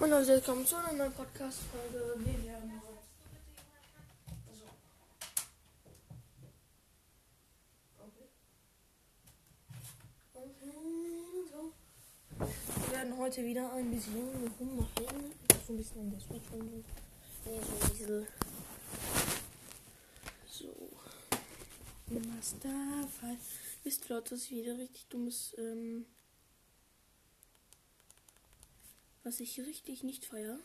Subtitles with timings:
[0.00, 2.14] Moin Leute, willkommen zu einer neuen Podcast-Folge.
[2.20, 2.72] Wir werden.
[4.48, 4.64] Also.
[12.86, 15.34] Wir werden heute wieder ein bisschen rummachen.
[15.66, 16.56] So ein bisschen an der Switch so.
[17.44, 18.26] Nee, so ein bisschen.
[20.46, 20.88] So.
[22.06, 23.36] Masterfall.
[23.84, 26.06] Wisst ihr, Leute, das ist wieder richtig dummes, ähm,
[29.22, 30.58] was ich richtig nicht feier.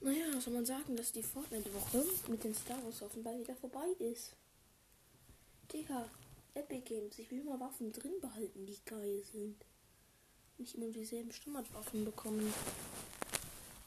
[0.00, 4.34] Naja, soll man sagen, dass die Fortnite-Woche mit den Star Wars offenbar wieder vorbei ist.
[5.70, 6.08] Digga,
[6.54, 9.56] Epic Games, ich will mal Waffen drin behalten, die geil sind.
[10.56, 12.52] Nicht immer dieselben Standardwaffen bekommen.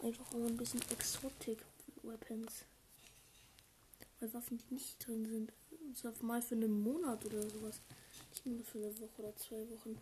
[0.04, 1.66] Einfach mal ein bisschen Exotic
[2.04, 2.66] Weapons.
[4.20, 5.52] Weil Waffen, die nicht drin sind.
[6.22, 7.82] Mal für einen Monat oder sowas.
[8.46, 9.98] Nur für eine Woche oder zwei Wochen.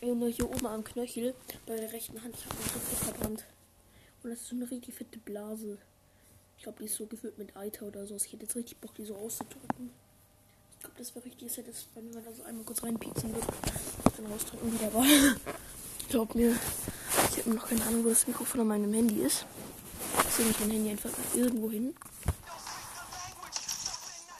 [0.00, 1.34] Ey, nur hier oben am Knöchel,
[1.66, 3.44] bei der rechten Hand, ich habe mich fett verbrannt.
[4.22, 5.78] Und das ist so eine richtig fette Blase.
[6.56, 8.16] Ich glaube, die ist so gefüllt mit Eiter oder so.
[8.16, 9.90] Ich hätte jetzt richtig Bock, die so auszudrücken.
[10.72, 13.46] Ich glaube, das wäre richtig satis, wenn man da so einmal kurz reinpieksen würde.
[14.16, 15.06] Dann rausdrücken wieder war.
[16.08, 16.56] Glaub mir,
[17.30, 19.46] ich habe noch keine Ahnung, wo das Mikrofon an meinem Handy ist.
[20.24, 21.94] Deswegen ich mein Handy einfach irgendwo hin.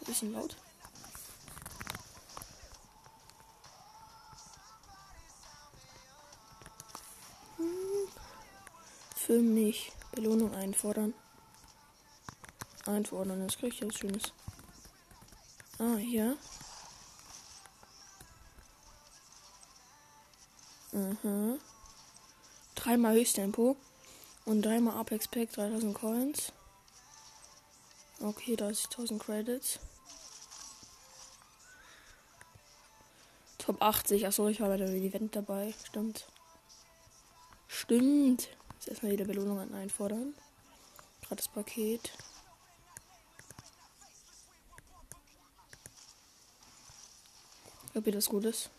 [0.01, 0.57] Ein bisschen laut.
[9.67, 11.13] Mich Belohnung einfordern.
[12.85, 14.33] Einfordern, das kriege ich was Schönes.
[15.81, 16.37] Ah, hier.
[20.93, 21.59] Mhm.
[22.77, 23.77] Dreimal Höchsttempo.
[24.45, 26.53] Und dreimal Apex Pack, 3000 Coins.
[28.21, 29.81] Okay, 30.000 Credits.
[33.59, 34.29] Top 80.
[34.29, 35.75] Achso, ich war bei dem Event dabei.
[35.85, 36.29] Stimmt.
[37.67, 38.49] Stimmt.
[38.87, 40.33] Jetzt erstmal wieder Belohnung an einfordern.
[41.27, 42.13] Gratis Paket.
[47.97, 48.71] Ob ihr das gut ist?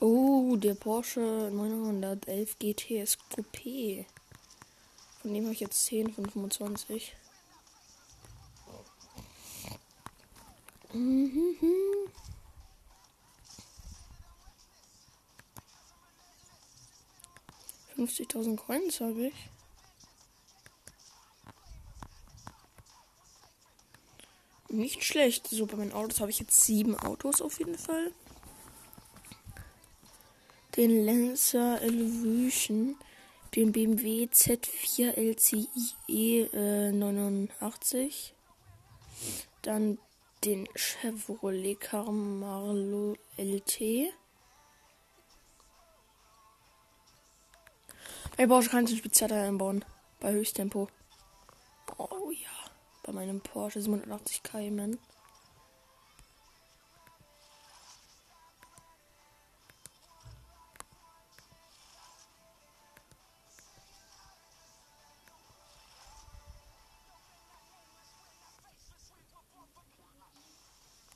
[0.00, 4.06] Oh, der Porsche 911 GT ist Coupé.
[5.22, 7.14] Von dem habe ich jetzt 10 von 25.
[10.92, 11.56] Mhm.
[17.96, 19.34] 50.000 Coins habe ich.
[24.68, 25.48] Nicht schlecht.
[25.48, 28.12] So, bei meinen Autos habe ich jetzt sieben Autos auf jeden Fall.
[30.76, 32.96] Den Lancer Evolution,
[33.54, 38.34] den BMW Z4 LCIE äh, 89,
[39.62, 39.98] dann
[40.44, 44.12] den Chevrolet Camaro LT.
[48.36, 49.82] Bei Porsche kannst du Spezialteil einbauen.
[50.20, 50.88] Bei Höchsttempo.
[51.96, 52.50] Oh ja.
[53.02, 54.98] Bei meinem Porsche 87 Cayman.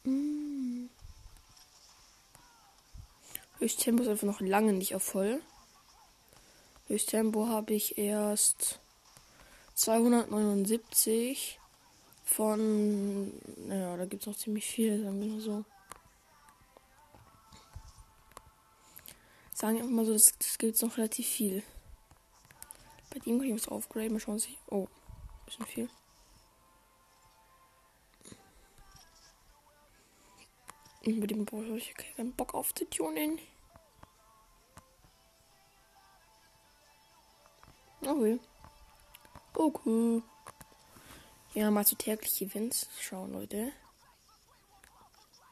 [0.05, 0.89] Mm.
[3.59, 5.43] Höchsttempo ist einfach noch lange nicht auf voll.
[6.91, 8.81] Höchsttempo habe ich erst
[9.75, 11.61] 279
[12.25, 13.33] von.
[13.69, 15.65] Naja, da gibt es noch ziemlich viel, sagen wir mal so.
[19.55, 21.63] Sagen wir einfach mal so, das, das gibt es noch relativ viel.
[23.11, 24.59] Bei dem kann ich was aufgraden, mal schauen, sich.
[24.67, 24.89] Oh,
[25.47, 25.89] bisschen viel.
[31.07, 33.39] Und mit dem brauche ich keinen Bock auf zu tunen.
[38.11, 38.41] Okay.
[39.55, 40.23] Okay.
[41.55, 43.71] Ja, mal zu tägliche Events schauen, Leute.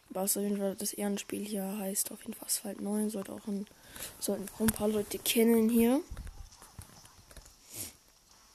[0.08, 3.10] Was auf jeden Fall das Ehrenspiel hier heißt, auf jeden Fall Asphalt 9.
[3.10, 3.68] Sollte auch ein,
[4.18, 6.00] sollten auch ein paar Leute kennen hier.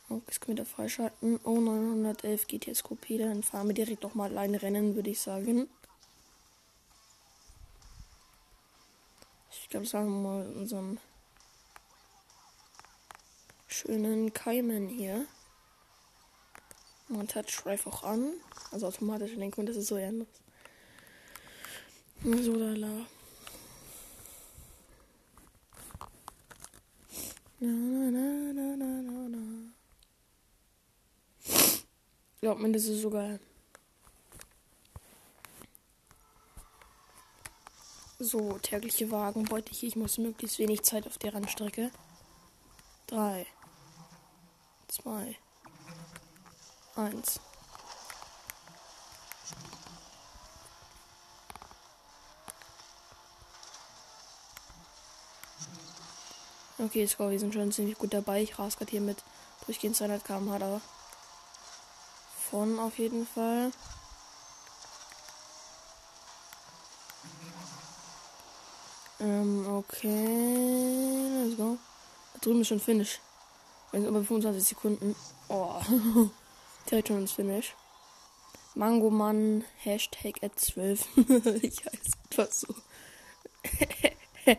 [0.09, 1.39] Oh, das können wir da freischalten.
[1.45, 3.19] Oh, 911 GTS Coupé.
[3.19, 5.69] Dann fahren wir direkt noch mal allein rennen, würde ich sagen.
[9.49, 10.97] Ich glaube, das haben wir mal in unserem
[13.73, 15.25] schönen Keimen hier.
[17.07, 18.33] Man Touch Drive auch an.
[18.71, 20.27] Also automatisch in den das ist so anders.
[22.23, 23.05] So da la.
[27.59, 29.73] Na, na, na, na, na, na.
[32.41, 33.39] Glaubt mir, das ist so geil.
[38.19, 39.89] So, tägliche Wagenbeute hier.
[39.89, 41.91] Ich muss möglichst wenig Zeit auf der Rennstrecke.
[43.07, 43.45] Drei.
[44.93, 45.35] Zwei.
[46.95, 47.39] Eins.
[56.77, 58.43] Okay, Score, wir sind schon ziemlich gut dabei.
[58.43, 59.23] Ich rase gerade hier mit
[59.65, 60.81] durchgehend 200 km/h da.
[62.51, 63.71] Von auf jeden Fall.
[69.19, 71.45] Ähm, okay.
[71.45, 71.79] Let's go.
[72.33, 73.19] Da drüben ist schon Finish.
[73.93, 75.15] Wir sind über 25 Sekunden.
[75.49, 75.79] Oh.
[76.89, 77.75] Direkt schon ins Finish.
[78.73, 81.07] Mangoman, Hashtag at 12.
[81.61, 82.73] ich heiße etwas so.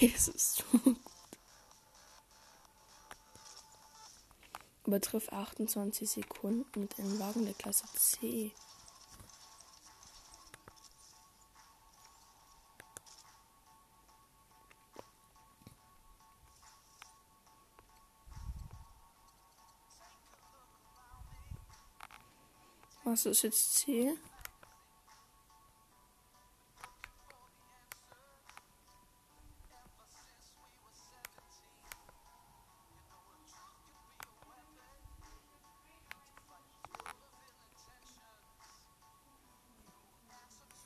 [0.00, 0.96] es ist so gut.
[4.86, 8.52] Übertriff 28 Sekunden mit einem Wagen der Klasse C.
[23.10, 24.14] Was ist jetzt C?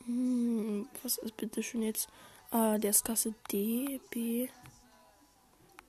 [0.05, 2.09] Hm, was ist bitte schon jetzt?
[2.53, 4.49] Ah, der ist Klasse D, B,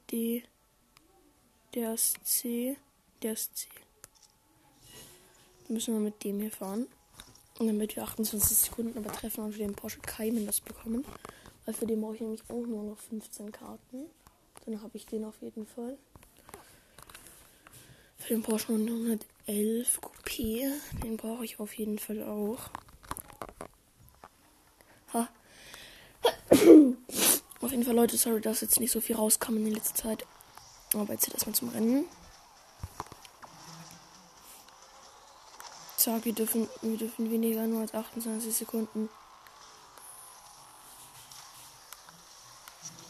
[0.10, 0.44] D,
[1.76, 2.76] der ist C,
[3.22, 3.83] der ist C
[5.70, 6.88] müssen wir mit dem hier fahren.
[7.60, 11.06] Und damit wir 28 Sekunden übertreffen und für den Porsche Cayman das bekommen.
[11.66, 14.06] Weil für den brauche ich nämlich auch nur noch 15 Karten.
[14.66, 15.98] Dann habe ich den auf jeden Fall.
[18.18, 20.72] Für den Porsche 911 Coupé.
[21.04, 22.70] Den brauche ich auf jeden Fall auch.
[25.14, 25.30] Ha.
[27.62, 30.26] auf jeden Fall, Leute, sorry, dass jetzt nicht so viel rauskam in der letzten Zeit.
[30.94, 32.06] Aber jetzt erstmal zum Rennen.
[36.04, 39.08] Zack, wir dürfen, wir dürfen weniger nur als 28 Sekunden.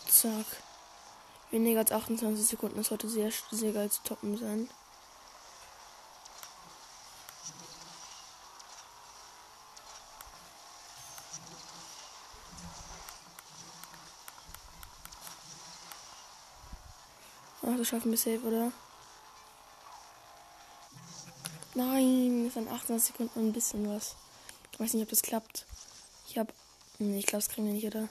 [0.07, 0.45] Zack.
[1.50, 2.78] Weniger als 28 Sekunden.
[2.78, 4.69] Das sollte sehr, sehr geil zu toppen sein.
[17.63, 18.72] Ach, das schaffen wir safe, oder?
[21.75, 24.16] Nein, es sind 28 Sekunden und ein bisschen was.
[24.72, 25.66] Ich weiß nicht, ob das klappt.
[26.28, 26.54] Ich hab.
[27.00, 28.10] Nee, ich glaube, das kriegen wir nicht, oder?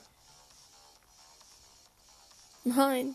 [2.64, 3.14] Nein.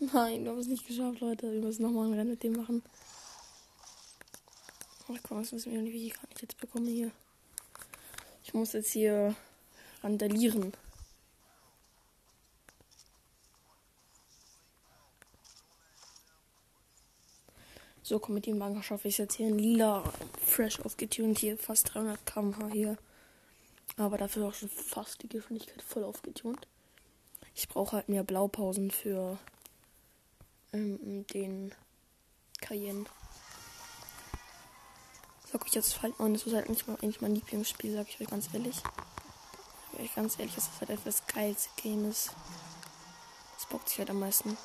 [0.00, 1.50] Nein, wir haben es nicht geschafft, Leute.
[1.50, 2.82] Wir müssen nochmal ein Rennen mit dem machen.
[5.08, 7.10] Ach komm, das wissen wir nicht, wie ich gar nicht jetzt bekomme hier.
[8.44, 9.34] Ich muss jetzt hier
[10.02, 10.72] randalieren.
[18.04, 20.02] So, komm mit dem Wagen schaffe ich jetzt hier in lila,
[20.44, 22.98] fresh aufgetunt hier, fast 300 km/h hier.
[23.96, 26.66] Aber dafür auch schon fast die Geschwindigkeit voll aufgetunt.
[27.54, 29.38] Ich brauche halt mehr Blaupausen für
[30.72, 31.72] ähm, den
[32.60, 33.04] Cayenne.
[35.52, 38.20] Sag ich jetzt falsch und das ist halt nicht mal, eigentlich mein Lieblingsspiel, sag ich
[38.20, 38.76] euch ganz ehrlich.
[39.92, 42.34] Sag ich ganz ehrlich, dass das halt etwas geilste Game ist.
[43.56, 44.56] Das bockt sich halt am meisten.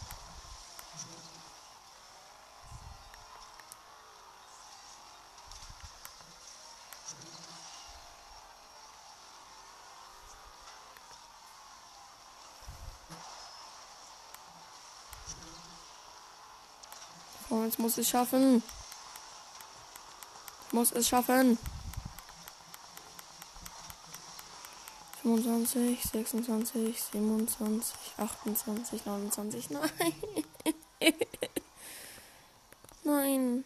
[17.67, 18.63] Jetzt muss ich schaffen.
[20.71, 21.57] Muss es schaffen.
[25.21, 29.69] 25, 26, 27, 28, 29.
[29.71, 29.91] Nein.
[33.03, 33.65] Nein.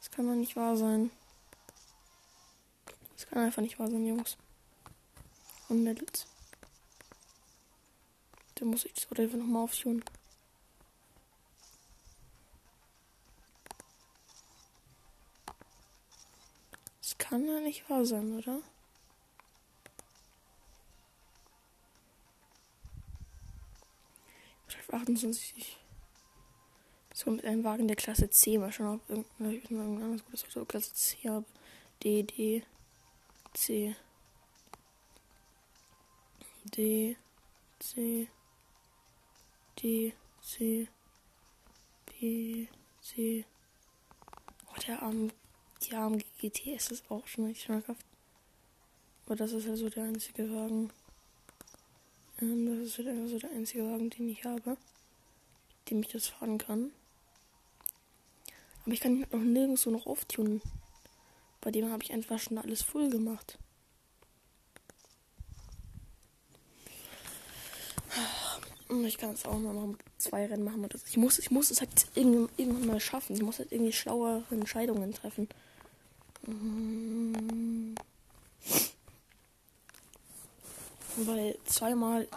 [0.00, 1.12] Das kann doch nicht wahr sein.
[3.14, 4.36] Das kann einfach nicht wahr sein, Jungs.
[5.68, 6.26] Und Mädels.
[8.56, 10.02] Dann muss ich das Auto einfach nochmal aufschauen.
[17.36, 18.62] Kann ja nicht wahr sein, oder?
[24.68, 25.76] Ich 28.
[27.12, 28.56] So mit einem Wagen der Klasse C.
[28.56, 31.44] Mal schauen, ob irgendein anderes gutes Auto Klasse C habe.
[32.02, 32.62] D, D,
[33.52, 33.94] C.
[36.74, 37.16] D,
[37.78, 38.28] C.
[39.82, 40.88] D, C.
[42.06, 42.66] B,
[43.02, 43.44] C.
[44.68, 45.30] Oh, der arme
[45.82, 48.04] die AMG GT ist auch schon richtig schmackhaft.
[49.26, 50.90] Aber das ist also der einzige Wagen.
[52.40, 54.76] Ähm, das ist halt einfach so der einzige Wagen, den ich habe,
[55.90, 56.92] dem ich das fahren kann.
[58.84, 60.62] Aber ich kann ihn noch nirgends so noch auftunen.
[61.60, 63.58] Bei dem habe ich einfach schon alles voll gemacht.
[68.88, 70.88] Und ich kann es auch nur noch zwei Rennen machen.
[71.08, 73.34] Ich muss, ich muss es halt irgendwann mal schaffen.
[73.34, 75.48] Ich muss halt irgendwie schlauere Entscheidungen treffen.
[81.16, 82.28] Weil zweimal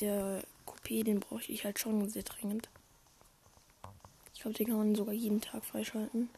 [0.00, 2.68] der Coupé, den brauche ich halt schon sehr dringend.
[4.34, 6.28] Ich glaube, den kann man sogar jeden Tag freischalten.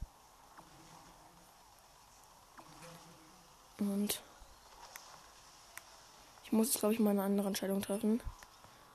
[3.80, 4.22] Und
[6.44, 8.22] ich muss jetzt, glaube ich, mal eine andere Entscheidung treffen.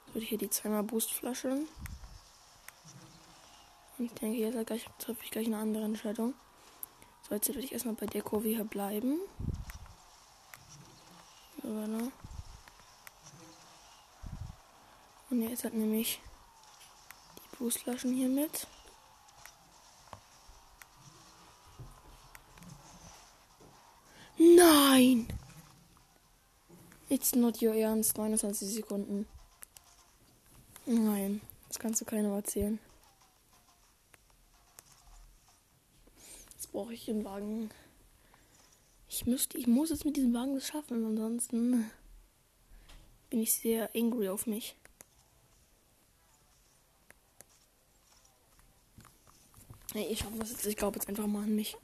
[0.05, 1.67] Jetzt würde ich hier die zweimal Boostflaschen.
[3.97, 6.33] Und ich denke, jetzt treffe ich gleich eine andere Entscheidung.
[7.27, 9.19] So, jetzt werde ich erstmal bei der Kurve hier bleiben.
[15.33, 16.21] Und jetzt hat nämlich
[17.37, 18.67] die Boostflaschen hier mit.
[24.37, 25.27] Nein!
[27.09, 28.17] It's not your ernst.
[28.17, 29.27] 29 Sekunden.
[30.85, 32.79] Nein, das kannst du keinem erzählen.
[36.73, 37.69] Brauche ich den Wagen.
[39.07, 41.89] Ich müsste, ich muss jetzt mit diesem Wagen schaffen, ansonsten
[43.29, 44.75] bin ich sehr angry auf mich.
[49.93, 50.65] Nee, ich schaffe das jetzt.
[50.65, 51.77] Ich glaube jetzt einfach mal an mich.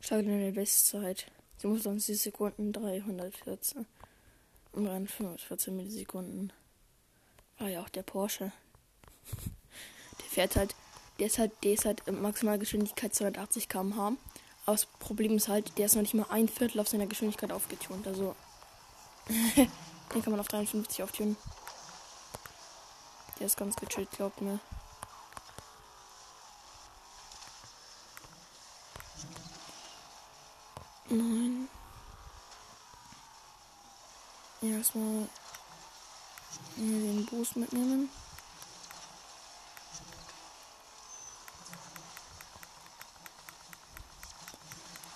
[0.00, 1.30] Starte in der Bestzeit.
[1.58, 3.86] 27 Sekunden 314.
[4.72, 6.52] Und 314 Millisekunden.
[7.58, 8.52] War ja auch der Porsche.
[10.18, 10.74] Der fährt halt,
[11.20, 14.06] der ist halt, der ist halt Maximalgeschwindigkeit 280 km/h.
[14.64, 17.52] Aber das Problem ist halt, der ist noch nicht mal ein Viertel auf seiner Geschwindigkeit
[17.52, 18.06] aufgetunt.
[18.06, 18.34] Also,
[19.56, 21.36] den kann man auf 53 auftunen.
[23.38, 24.60] Der ist ganz gechillt, glaubt mir.
[31.10, 31.68] Nein.
[34.62, 35.28] Erstmal
[36.76, 38.08] den Boost mitnehmen.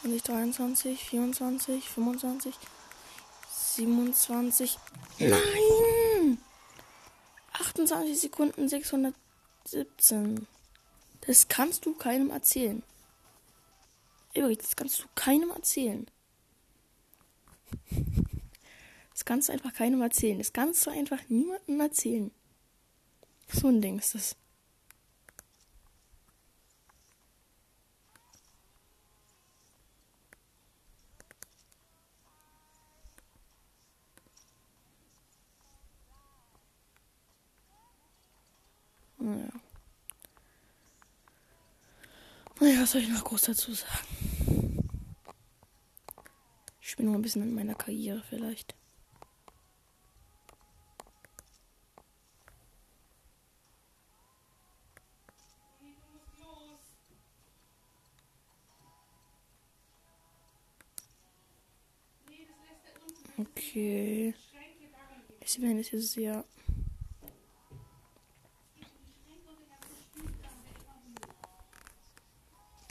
[0.04, 2.54] Und ich 23, 24, 25,
[3.50, 4.78] 27.
[5.18, 6.38] Nein!
[7.54, 10.46] 28 Sekunden 617.
[11.23, 12.82] Das kannst du keinem erzählen.
[14.34, 16.06] Übrigens, das kannst du keinem erzählen.
[19.12, 20.37] Das kannst du einfach keinem erzählen.
[20.38, 22.30] Das kannst du einfach niemandem erzählen.
[23.49, 24.37] So ein Ding ist das.
[39.25, 39.49] Naja.
[42.61, 44.87] Naja, was soll ich noch groß dazu sagen?
[46.83, 48.75] Ich bin noch ein bisschen in meiner Karriere vielleicht.
[63.38, 64.35] Okay.
[65.40, 66.45] Ich bin jetzt sehr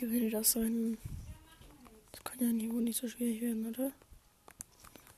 [0.03, 0.97] gewinne das sein.
[2.11, 3.93] Das kann ja wohl nicht so schwierig werden, oder?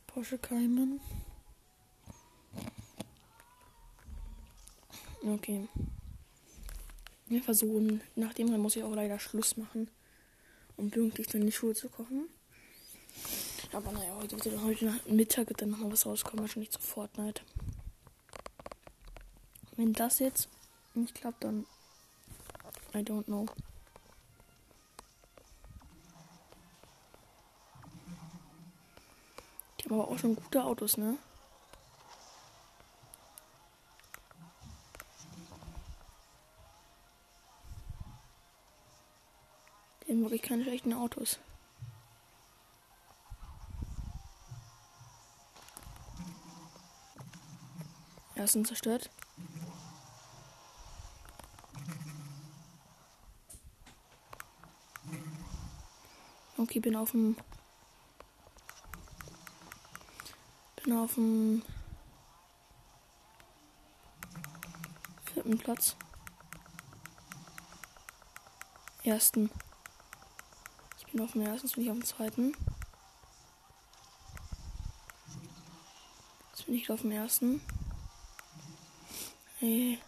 [0.05, 0.99] Porsche Cayman.
[5.23, 5.67] Okay.
[7.25, 9.89] Wir versuchen, nachdem dann muss ich auch leider Schluss machen,
[10.77, 12.29] um pünktlich dann in die Schule zu kommen.
[13.71, 17.41] Aber naja, heute, heute Mittag wird dann nochmal was rauskommen, wahrscheinlich zu Fortnite.
[19.75, 20.47] Wenn das jetzt
[20.93, 21.65] nicht klappt, dann
[22.93, 23.47] I don't know.
[29.89, 31.17] Aber auch schon gute Autos, ne?
[40.07, 41.39] Die haben wirklich keine schlechten Autos.
[48.35, 49.09] Ersten zerstört.
[56.57, 57.35] Okay, bin auf dem
[60.85, 61.63] bin auf dem
[65.33, 65.95] vierten Platz.
[69.03, 69.49] Ersten.
[70.99, 72.55] Ich bin auf dem ersten, jetzt bin ich auf dem zweiten.
[76.51, 77.61] Jetzt bin ich auf dem ersten.
[79.59, 79.99] Hey.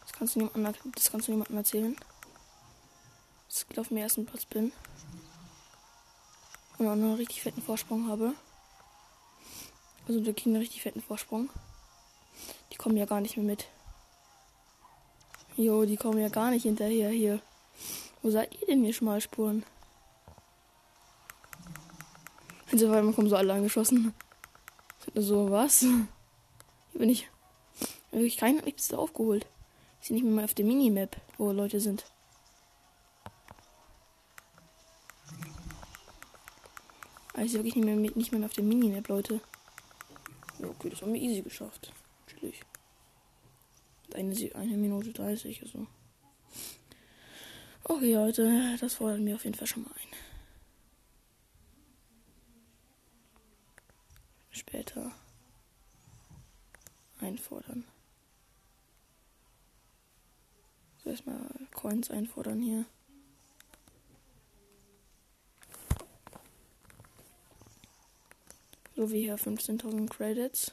[0.00, 1.96] Das kannst du niemandem, das kannst du niemandem erzählen.
[3.48, 4.72] Dass ich auf dem ersten Platz bin.
[6.78, 8.34] Und auch noch einen richtig fetten Vorsprung habe.
[10.08, 11.48] Also der kriegen einen richtig fetten Vorsprung.
[12.72, 13.66] Die kommen ja gar nicht mehr mit.
[15.56, 17.40] Jo, die kommen ja gar nicht hinterher hier.
[18.22, 19.64] Wo seid ihr denn hier Schmalspuren?
[22.70, 24.12] Und so weiter kommen so alle angeschossen.
[25.14, 25.80] So, was?
[25.80, 26.06] Hier
[26.94, 27.28] bin ich.
[28.10, 29.46] Wirklich keiner hat mich bis aufgeholt.
[30.00, 32.04] Ich sehe nicht mehr mal auf der Minimap, wo Leute sind.
[37.38, 39.40] Ich sehe wirklich nicht mehr, nicht mehr auf der Minimap, Leute.
[40.58, 41.92] Ja, okay, das haben wir easy geschafft.
[42.26, 42.62] Natürlich.
[44.14, 45.86] Eine, eine Minute 30, also.
[47.84, 50.16] Okay, Leute, das fordert mir auf jeden Fall schon mal ein.
[54.50, 55.12] Später
[57.20, 57.84] einfordern.
[61.04, 62.86] So erstmal Coins einfordern hier.
[68.96, 70.72] So wie hier 15.000 Credits.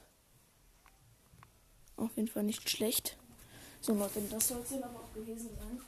[1.98, 3.18] Auf jeden Fall nicht schlecht.
[3.82, 5.82] So Leute, das soll es dann aber auch gewesen sein.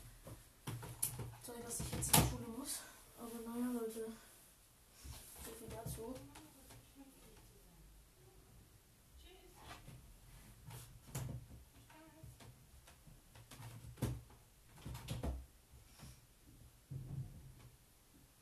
[1.44, 2.82] Sorry, dass ich jetzt die Schule muss.
[3.18, 4.08] Aber naja, Leute.
[5.46, 6.13] So viel dazu.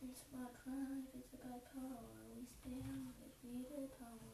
[0.02, 2.02] It's about pride, it's about power.
[2.36, 4.34] We stay out, we need power.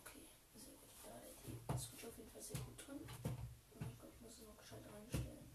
[0.00, 0.24] Okay,
[0.54, 0.92] sehr gut.
[1.02, 2.96] Da ist die Switch auf jeden Fall sehr gut drin.
[2.96, 5.46] Und ich glaube, ich muss es noch gescheit reinstellen.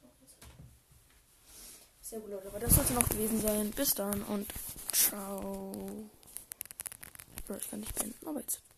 [0.00, 0.36] So, jetzt.
[2.12, 2.48] Sehr gut, Leute.
[2.48, 3.70] Aber das sollte noch gewesen sein.
[3.70, 4.46] Bis dann und
[4.92, 5.72] ciao.
[7.58, 8.62] Ich kann nicht beenden, aber jetzt.